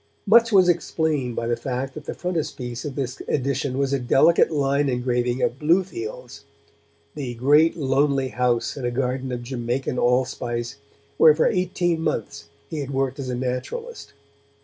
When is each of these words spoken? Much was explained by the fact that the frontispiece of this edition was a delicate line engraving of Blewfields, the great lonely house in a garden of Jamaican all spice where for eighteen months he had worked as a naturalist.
Much 0.25 0.51
was 0.51 0.67
explained 0.67 1.35
by 1.35 1.45
the 1.45 1.55
fact 1.55 1.93
that 1.93 2.05
the 2.05 2.15
frontispiece 2.15 2.83
of 2.85 2.95
this 2.95 3.21
edition 3.27 3.77
was 3.77 3.93
a 3.93 3.99
delicate 3.99 4.49
line 4.49 4.89
engraving 4.89 5.43
of 5.43 5.59
Blewfields, 5.59 6.41
the 7.13 7.35
great 7.35 7.77
lonely 7.77 8.29
house 8.29 8.75
in 8.75 8.83
a 8.83 8.89
garden 8.89 9.31
of 9.31 9.43
Jamaican 9.43 9.99
all 9.99 10.25
spice 10.25 10.77
where 11.17 11.35
for 11.35 11.45
eighteen 11.45 12.01
months 12.01 12.45
he 12.67 12.79
had 12.79 12.89
worked 12.89 13.19
as 13.19 13.29
a 13.29 13.35
naturalist. 13.35 14.13